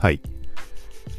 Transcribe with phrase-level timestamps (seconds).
[0.00, 0.22] はい。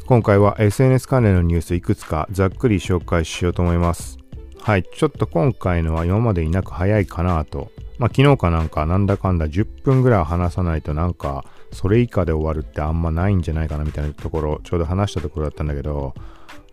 [0.06, 4.18] 今回は SNS 関連のニュースいくつかざっくり紹介しようと思います。
[4.58, 4.82] はい。
[4.82, 7.70] ちょっと今回のは今までいなく早いかなと。
[7.98, 16.12] まあ昨日かなんかなんだかんだ10分ぐらい話さないとなんかそれ以下で終わるってあんまないんじゃないかなみたいなところちょうど話したところだったんだけど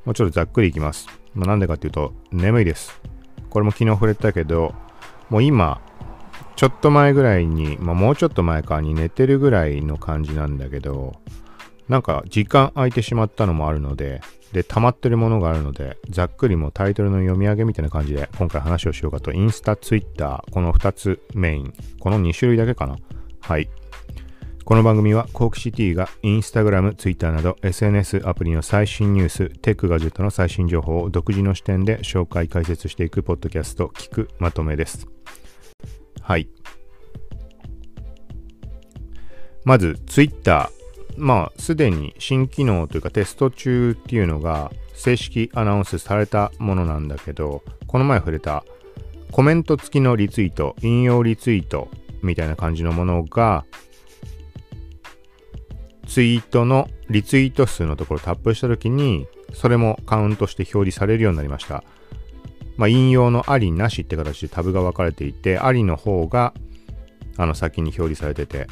[0.04, 1.05] もうちょっとざっくりいきます。
[1.36, 3.00] まあ、なんでかっていうと眠いです。
[3.51, 4.73] これも昨日触れたけど
[5.29, 5.79] もう今
[6.55, 11.14] ちょっと前ぐらいに、まあ、もうちょっと前かに寝てるぐらいの感じなんだけど、
[11.89, 14.21] なんか時間空いてしまったのもあるので、
[14.54, 22.96] で、溜まってるものがあるので、ざっくりもタイトルの読み上げみたいな感じで今回話をしようかと、インスタ、ツイッター、この2つメイン、この2種類だけかな。
[23.42, 23.70] はい。
[24.65, 35.08] この番組は、コークシティがインスタグラム、ツイッターなど SNS アプリの最新ニュース、テックガジェットの最新情報を独自の視点で紹介、解説していくポッドキャスト、聞くまとめです。
[36.22, 36.50] はい。
[39.64, 40.78] まず、ツイッター。
[41.20, 48.64] まあ、すでに新機能というかテスト中っていうのが正式アナウンスされたものなんだけど、この前触れた
[49.31, 51.90] コメント付きのリツイート、引用リツイート
[52.23, 53.66] みたいな感じのものが、
[56.08, 61.84] ツイートのリツイート数のところをタップしたときに、それもカウントして表示されるようになりました。
[62.78, 66.53] まあ、引用のありなしって形でタブが分かれていて、ありの方が、
[67.38, 68.67] あの、先に表示されてて、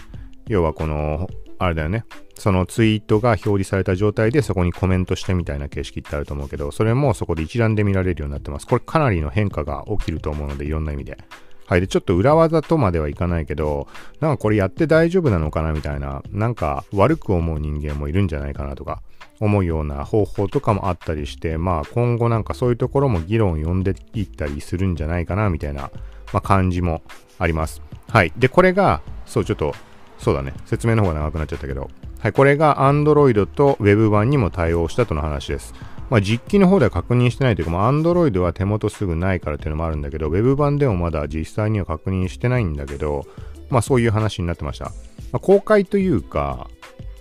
[0.48, 2.06] 要はこの、あれだよね。
[2.36, 8.68] そのツイートが表示された状態でそこにコメントしてみたいな形式ってあると思うけど、それもそこで一覧で見られるようになってます。
[8.68, 11.18] これかなりの変化が起きると思うので、いろんな意味で。
[11.66, 11.82] はい。
[11.82, 13.88] で、ちょっと裏技とまではいかないけど、
[14.22, 19.02] なんかこれやって大丈夫なのかなみたいな、なんか悪く思う人間もいるんじゃないかなとか、
[19.40, 25.92] 思うような方法とかもあったりして、まあ今後なんかそういうところも議論を呼んでいったりするんじゃないかなみたいな、
[26.34, 27.02] まあ、感じも
[27.38, 27.82] あります。
[28.10, 28.32] はい。
[28.38, 29.74] で、これが、そう、ちょっと、
[30.18, 30.54] そうだね。
[30.66, 32.34] 説明の方が長くなっちゃったけど、はい。
[32.34, 35.74] これが Android と Web 版にも対応したとの話です。
[36.10, 43.26] まあ、実機の方では確認してないというか、まあ、Android は手元すぐないからっていうのもあるんだけど、Web 版でもまだ実際には確認してないんだけど、
[43.70, 44.86] まあそういう話になってました。
[44.86, 44.92] ま
[45.34, 46.70] あ、公開というか、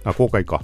[0.05, 0.63] あ、公開か。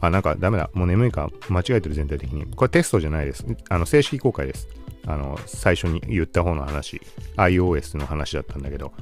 [0.00, 0.68] あ、なんかダメだ。
[0.74, 1.30] もう眠いか。
[1.48, 2.44] 間違えてる全体的に。
[2.54, 3.46] これテストじゃないです。
[3.68, 4.68] あの、正式公開です。
[5.06, 7.00] あの、最初に言った方の話。
[7.36, 8.92] iOS の話だったんだけど。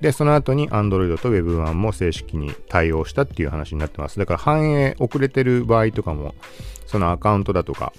[0.00, 4.18] で、その後に Android と Web 版も正式に対応したっていう話になってます。
[4.18, 6.34] だから反映遅れてる場合とかも、
[6.86, 7.92] そのアカウントだとか、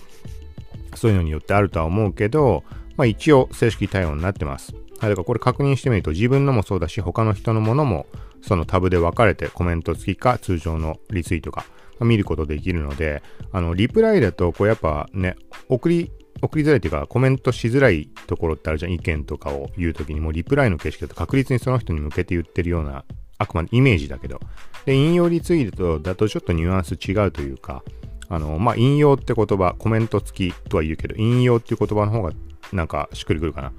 [0.96, 2.64] そういうのによってあるとは思うけど、
[2.96, 4.74] まあ一応正式対応になってます。
[5.00, 8.06] はい、だからこれ確認してみると自分のもそうだし、他の人のものも
[8.42, 11.66] そのタブで分かれてコメント付きか通常のリツイートか
[12.02, 13.22] 見ることできるので、
[13.52, 15.36] あの、リプライだとこうやっぱね、
[15.68, 18.92] 送り、送りづらいというかコメントしづらいところってあるじゃん。
[18.92, 23.04] 意見とかを言うときにもうリプライの形式だと確実にその人に向けて言ってるような
[23.38, 24.40] あくまでイメージだけど。
[24.86, 27.84] で、引用リツイートだとちょっとニュアンス違うというか、
[28.28, 32.32] あの、まあ、引用って言葉、コメント付きとは言うけど、引用っていう言葉の方が
[32.74, 33.72] なんかしっくりくるかな。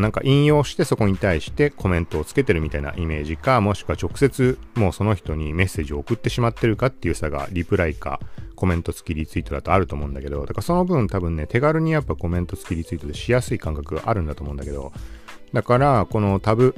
[0.00, 8.20] なんか引用してそこに対してコメントをつけてるみたいなイメージか、もしくは直接もうその人にメッセージを送ってしまってるかっていう差がリプライか
[8.56, 14.92] コメント付きリツイートだとあると思うんだけど、だからその分多分ね、手軽にやっぱコメント付きリツイートでしやすい感覚があるんだと思うんだけど、
[15.52, 16.74] だからこのタブ、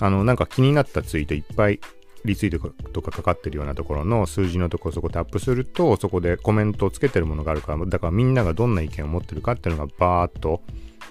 [0.00, 1.80] あのなんか気になったツイートいっぱい
[2.24, 10.62] リツイートとかかかってるようなところの数字のところそこタップするとそこでコメントをつけてるものがあるからだからみんながどんな意見を持ってるかっていうのがバーッと、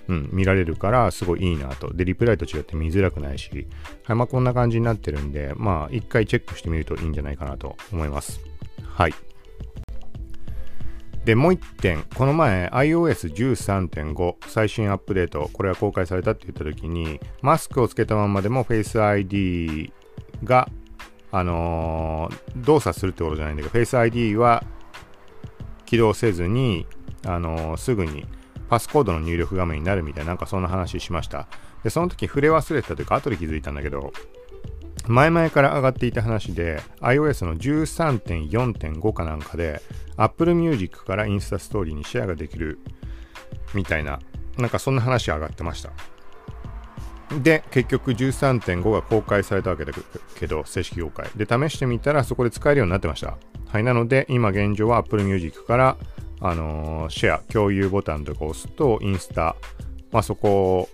[0.08, 1.94] うん、見られるからすごいいいなと。
[1.94, 3.68] でリプライと違って見づらくないし、
[4.03, 8.40] はいまあ、こんな感じになってるんでまあ一回チェックしてみるといいんじゃないかなと思います。
[8.86, 9.14] はい。
[11.25, 19.94] で、もう一点、この前 iOS13.5 最新アップデート、これが公開されたって言った時に、マスクをつけたままでも Face ID
[20.44, 20.68] が
[21.35, 24.64] あのー、動作するってことじゃないんだけど、Face ID は
[25.88, 26.85] 起動せずに、
[27.25, 28.28] あのー、すぐに
[28.73, 31.47] パスコードの入力画面になるみたいな、なんかそんな話しました。
[31.84, 34.11] で、その時触れ忘れたというか、後で気づいたんだけど、
[35.08, 39.79] 前々から上がっていた話で、iOS の13.4.5かなんかで、
[40.17, 42.79] Apple Music からインスタストーリーにシェアができる
[43.75, 44.20] みたいな、
[44.58, 45.91] なんかそんな話上がってました。
[47.43, 49.93] で、結局13.5が公開されたわけだ
[50.40, 51.29] けど、正式公開。
[51.35, 53.37] で、試してみたらそこで使えるようになってました。
[53.67, 55.97] はい、なので、今現状は Apple Music から、
[56.45, 59.55] あのー、シェア、共有ボタンとか押すと、インスタ、
[60.11, 60.90] まあそこを、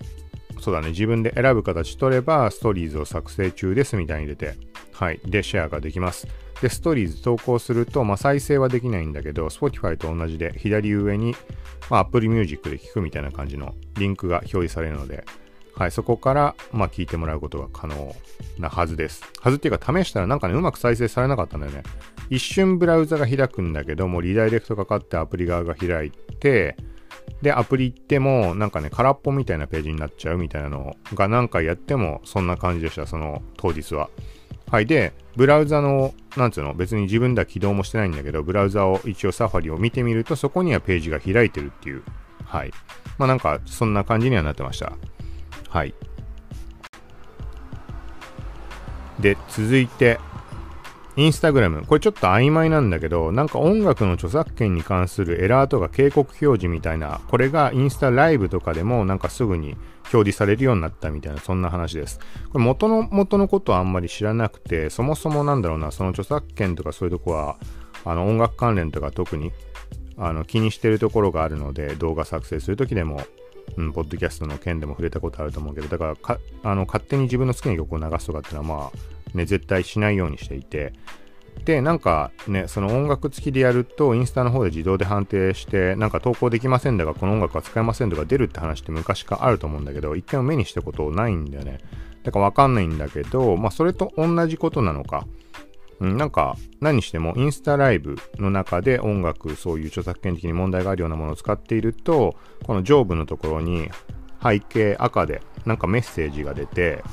[0.61, 4.53] そうだね、自分で選ぶ形取れば、ストーリーズを作成中ですみたいに出て、
[4.93, 6.27] はい、で、シェアができます。
[6.61, 11.35] で、ストーリーズ投稿すると、まあ再生はできないんだけど、Spotify と同じで、左上に、
[11.89, 15.25] まあ Apple Music で聞くみたいな感じのリンクが表示されるので、
[15.79, 18.13] はい、そこから、まあ、聞いてもらうことが可能
[18.57, 19.23] なはずです。
[19.39, 21.83] はずっていうか、試したらなんかね、うまく再生されなかったんだよね。
[22.29, 26.75] 一瞬ブラウザが開くんだけども、リダイレクトかかってアプリ側が開いて、
[27.41, 34.09] で、アプリ行っても、なんかね、空っぽみたいなページになっちゃうみたいなのが何回やっても、そんな感じでした、その当日は。
[34.69, 34.85] はい。
[34.85, 42.03] で、ブラウザの、なんつうの、別に自分では起動もしてないんだけど、ブラウザを一応サファリを見てみると、そこにはページが開いてるっていう。
[42.45, 42.71] はい。
[43.17, 44.93] まあなんか、そんな感じにはなってました。
[45.69, 45.93] はい。
[49.19, 50.19] で、続いて、
[51.19, 51.83] インスタグラム。
[51.85, 59.75] これちょっと曖昧なんだけど、なんか音楽の著作権に関するエラーとか警告表示みたいな、これがインスタライブとかでもなんかすぐに
[60.13, 62.19] 表示されるようになったみたいな、そんな話です。
[62.53, 67.57] これ元の元のことはあんまり知らなくて、そもそもなんだろうな、その著作権とかそういうとこは、
[68.05, 69.51] あの音楽関連とか特に
[70.17, 73.21] あの気にしてるところがあるので、動画作成するときでも、
[73.75, 78.91] うん、ポッドキャストの件でも触れたことあると思うけど、だからあの勝手に自分の好きな曲を流すとかっていうのはまあ、
[79.33, 80.93] ね、絶対しないようにしていて、
[81.65, 91.79] で、なんかね、その音楽付きでやると、インスタの方で自動で判定して、なんか投稿できませんだが、この音楽は使えませんとか出るって話って昔からあると思うんだけど、一回も目にしたことないんだよね。
[92.23, 95.27] だからわかんないんだけど、まあそれと同じことなのか。
[95.99, 102.35] うん、なんか何してもインスタライブの中で音楽、そういう著作権的に問題があるようなものを使っていると、
[102.65, 103.89] この上部のところに
[104.41, 107.03] 背景赤でなんかメッセージが出て、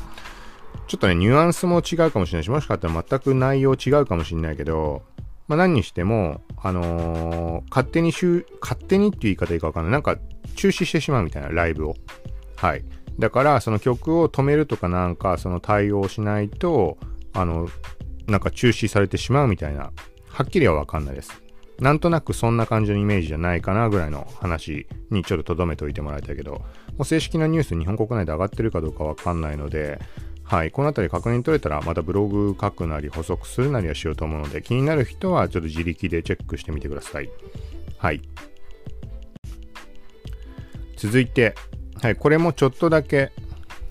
[0.86, 5.02] ちょっとね、ニュアンスも違うかもしれないし、もしかしたら全く内容違うかもしれないけど、
[5.48, 8.12] まあ何にしても、あのー、勝手に
[8.60, 9.92] 勝手にっていう言い方いいかわかんない。
[9.92, 10.16] なんか
[10.54, 11.94] 中止してしまうみたいなライブを。
[12.56, 12.84] はい。
[13.18, 16.98] だから、その曲を止めるとかなんか、その対応しないと、
[17.32, 17.68] あの、
[18.26, 19.92] なんか中止されてしまうみたいな、
[20.28, 21.42] はっきりはわかんないです。
[21.80, 26.62] なんとなくそんな感じのイメージじゃないかなぐらいの話にちょっと留めておいてもらいたいけど、も
[27.00, 30.00] う正式なニュース日本国内で上がってるかどうかわかんないので、
[30.46, 37.28] はい、この辺り確認取れたらまたブログ書くなり補足するなりはしようと思うので気になる人はちょっと自力でチェックしてみてください。
[37.98, 38.22] はい。
[40.96, 41.54] 続いて、
[42.00, 43.32] はい、これもちょっとだけ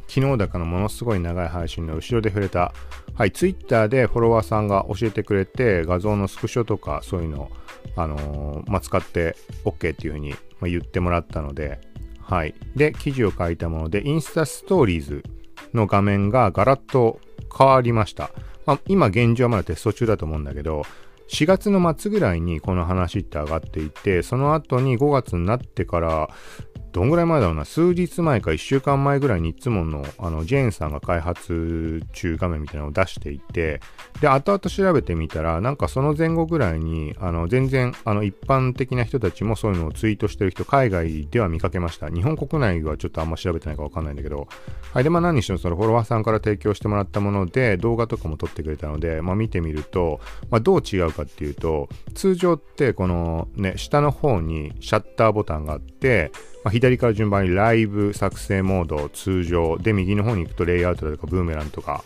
[0.07, 2.73] 昨日だかのものすごい長い配信の後ろで触れた、
[3.15, 7.51] はい、Twitter でフォロワーさんが教えてくれて画像のスクショとかそういうの、
[7.97, 9.35] あのー、まあ、使って
[9.65, 11.81] OK っていうふうに、言ってもらったので、
[12.21, 12.55] はい。
[12.75, 15.23] で、記事を書いたもので、インスタストーリーズ
[15.75, 17.19] の画面がガラッと
[17.55, 18.31] 変わりました。
[18.65, 20.83] まあ、今現状はまだテスト中だと思うんだけど、
[21.27, 26.29] 4月の末ぐらいにこの話って上がっていて、その後に5月になってから、
[26.95, 33.81] どんぐらい前だろうな、数日前か1週間前ぐらいにいつもの、あの、ジェーンさんが開発中画面みたいなのを出していて、
[34.21, 42.07] で、後々調べてみたら、なんかその前後ぐらいに、あの、全然、あの、一般的な人たちもそういうのをツイートしてる人、海外では見かけました。
[42.07, 44.47] 日本国内はちょっとあんま調べてないかわかんないんだけど、
[44.93, 45.03] はい。
[45.03, 56.31] で、まあ何にしてもそのフォロワーさんから提供してもらったもので、動画とかも撮ってくれたので、まあ見てみると、まあどう違うかっていうと、通常ってこのね、下の方にシャッターボタンがあって、
[56.65, 62.03] まあ、左から順番にライブ作成モード、通常、で、右の方に行くとレイアウトだとか、ブーメランとか、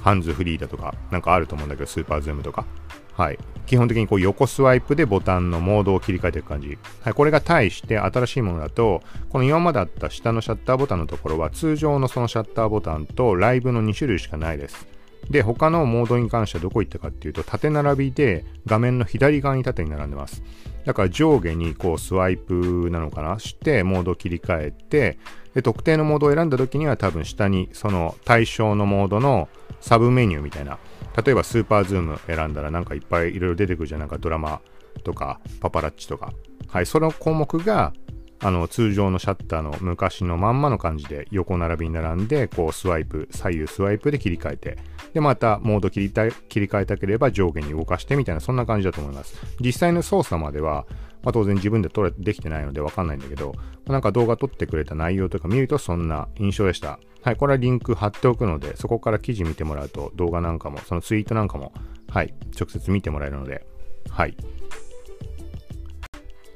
[0.00, 2.66] ハンズフリーだとか、なんかあると思うんだけど、スーパーズームとか。
[3.12, 3.38] はい。
[3.64, 6.76] 基本的にこう横スワイプでボタンのモードを切り替えていく感じ。
[7.00, 7.14] はい。
[7.14, 14.88] これが対して新しいものだと、この今まであった下のシャッターボタンのところは通常のそのシャッターボタンとライブの2種類しかないです。
[15.30, 20.42] で、他のモードに関してはどこ行ったかっていうと、縦並びで画面の左側に縦に並んでます。
[20.84, 25.18] だから上下にこうスワイプなのかなして、モードを切り替えて、
[25.54, 29.48] で、特定のモードを選んだ時には多分下にその対象のモードの
[29.80, 30.78] サブメニューみたいな。
[31.24, 34.00] 例えばスーパーズーム選んだらなんかいっぱいいろいろ出てくるじゃん。
[34.00, 34.60] なんかドラマ
[35.04, 36.32] とかパパラッチとか。
[36.68, 37.92] はい、その項目が
[38.42, 44.78] あの、通常のシャッターの昔のまんまの感じで横並びに並んで、こうスワイプ、左右スワイプで切り替えて、
[45.14, 49.36] で、またモード切りた切り替えたければ上下に動かしてみたいな、そんな感じだと思います。
[49.60, 50.86] 実際の操作までは、
[51.22, 53.54] まあ、当然自分で撮れできてないのでわかんないんだけど、
[53.86, 56.98] なんか動画撮ってくれた内容とか見るとそんな印象でした。
[57.22, 61.72] はい、これはリンク貼っておくので、そこから記事見てもらうと動画なんかも、そのツイートなんかも、
[62.08, 63.64] はい、直接見てもらえるので、
[64.10, 64.36] はい。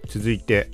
[0.08, 0.70] 続いて、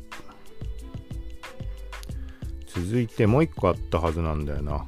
[2.74, 4.86] 続いてもう一個あったはずなんだよな。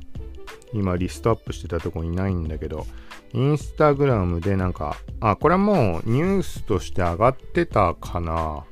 [0.72, 2.86] 今リストアップしてたとこにないんだけど、
[3.32, 8.64] インスタグラムでなんか、あ、これはもうニュースとして上がってたかな。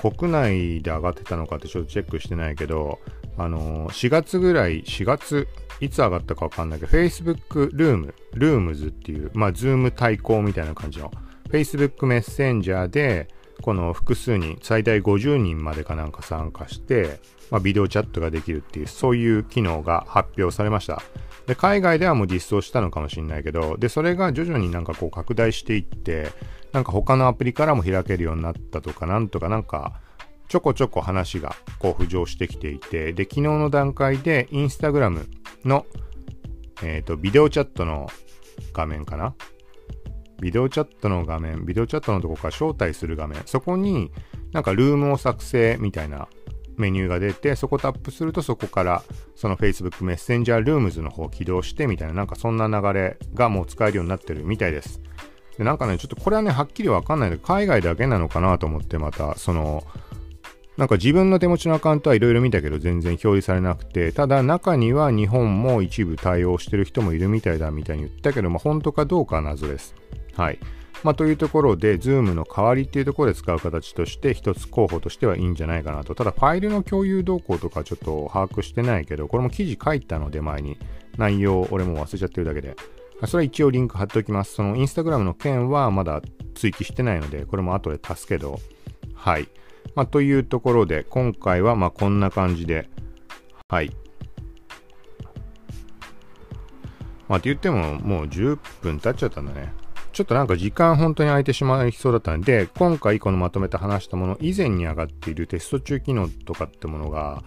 [0.00, 2.98] 国内で上がってたのかってちょっとチェックしてないけど、
[3.36, 5.46] あのー、4月ぐらい、4月、
[5.80, 11.10] いつ上がったかわかんないけど、Facebook ルーム、ルームズっていう、まあ、 Zoom 対抗みたいな感じの、
[11.50, 13.28] Facebook メッセンジャーで、
[13.60, 21.02] この複数人、最大50人までかなんか参加して、まあ、ビデオチャットができるっていう、そういう機能が発表されました。
[21.46, 26.30] で、海外ではもう実装したのかもしれないけど、で、それが徐々になんかこう拡大していって、
[26.72, 30.00] なんか他のアプリからも開けるようになったとか、なんとかなんか、
[30.48, 35.28] ちょこちょこ話がこう浮上してきていて、で、昨日の段階でインスタグラム
[35.64, 35.86] の、
[36.82, 38.08] えっ、ー、と、ビデオチャットの
[38.72, 39.34] 画面かな？
[40.40, 44.10] ビデオチャットの画面、ビデオチャットのとこから招待する画面、そこに
[44.52, 46.28] なんかルームを作成みたいな
[46.80, 49.02] メニューが出て、そこタップするとそこから
[49.36, 55.00] その Facebook メッセンジャールームズの方を起動してみたいな、なんかそんな流れがもう使えるようになってるみたいです。
[55.58, 59.84] で、なんかね、ちょっとこれはね、はっきりわかんないので、海外だけなのかなと思ってまた、その、
[60.80, 69.94] なんか自分の手持ちのアカウントはいろいろ見たけど全然表示されなくて、ただ中には日本も一部対応してる人もいるみたいだみたいに言ったけど、まあ本当かどうか謎です。
[70.34, 70.58] はい。
[71.02, 76.14] まあ、というところで、Zoom の代わりっていうところで使う形として、一つ候補としてはいいんじゃないかなと。
[76.14, 80.78] ただ、ファイルの共有動向とかちょっと把握してないけど、これも記事書いたので、前に。
[81.16, 82.76] 内容、俺も忘れちゃってるだけで。
[83.26, 84.54] それは一応リンク貼っておきます。
[84.54, 86.22] その Instagram の件はまだ
[86.54, 88.58] 追記してないので、これも後で足すけど。
[89.14, 89.48] はい。
[89.94, 92.88] まあ、というところで、今回はまあこんな感じで、
[93.68, 93.90] はい。
[97.28, 99.79] まあ、って言ってももう10分経っちゃったんだね。
[100.20, 107.42] ちょっとなんか時間本当に空いてしまいそうだったんで、今回このまとめて話したもの、以前に上がっているテスト中機能とかってものが、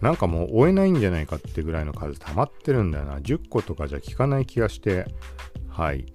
[0.00, 3.18] なんかもう追えないんじゃないかってぐらいの数溜まってるんだよな。
[3.18, 5.06] 10個とかじゃ効かない気がして、
[5.68, 6.06] はい。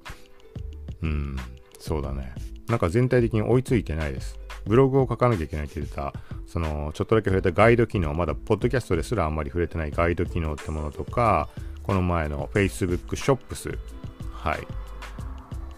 [1.01, 1.35] うん、
[1.79, 2.33] そうだね。
[2.69, 4.39] なんか全体的に追いついてないです。
[4.65, 6.13] ブログを書かなきゃいけないって言ってた、
[6.47, 11.49] その、ちょっとだけ触れたガイド機能、まだポッドキャストですらあんまり触れてないガイド機能ってものとか、
[11.83, 13.77] この前の Facebook ショップス、
[14.31, 14.82] はい。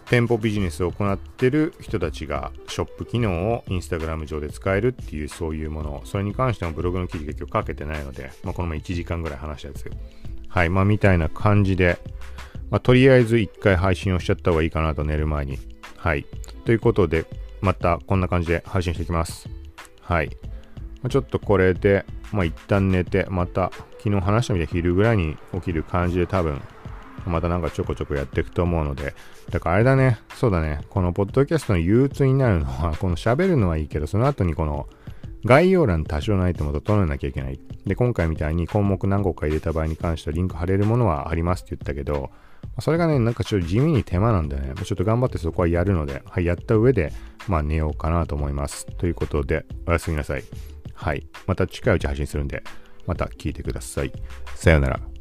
[0.08, 9.90] 店舗ビジネスを行ってる人たちがショップ機能をインスタグラム上で使えるっていうそういうもの、それに関してもブログの記事結局書けてないので、まあ、この前1時間ぐらい話したやつ。
[10.48, 11.98] はい、まあみたいな感じで、
[12.70, 15.58] まあ、とりあえず1回配信をしちゃった方がいいかなと寝る前に。
[15.96, 16.24] はい。
[16.64, 17.26] ということで、
[17.60, 19.48] またこんな感じで配信していきます。
[20.00, 20.30] はい。
[21.10, 26.60] ちょっとこれで、まあ一旦寝て、また昨日話したみたいな昼ぐらいに起きる感じで多分
[27.30, 29.14] またなんかちょこちょこやっていくと思うので、
[29.50, 34.88] だからあれだね、そうだね、このポッドキャストの憂鬱になるのは、この喋るのはいいけど、その後にこの
[35.44, 37.60] 概要欄多少ないとも整えなきゃいけない。
[37.86, 42.30] で、今回みたいに項目何個か入れた場合に関してはリンク貼れるものはありますって言ったけど、
[42.80, 47.12] それがね、なんかちょっと地味に手間なんでね、ちょっと頑張ってそこはやるので、はい、やった上で、
[47.48, 48.86] まあ寝ようかなと思います。
[48.86, 50.42] ということで、おやすみなさい。
[50.94, 51.26] はい。
[51.46, 52.62] また近いうち配信するんで、
[53.06, 54.12] また聞いてください。
[54.54, 55.15] さようなら。